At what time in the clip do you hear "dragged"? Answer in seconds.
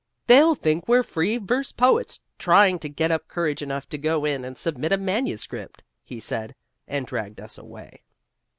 7.05-7.39